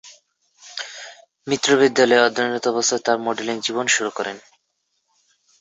[1.47, 4.37] মিত্র বিদ্যালয়ে অধ্যয়নরত অবস্থায় তার মডেলিং জীবন শুরু করেন।